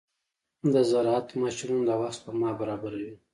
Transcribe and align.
د 0.73 0.75
زراعت 0.89 1.27
ماشينونه 1.41 1.85
د 1.87 1.91
وخت 2.01 2.15
سپما 2.17 2.49
برابروي. 2.59 3.13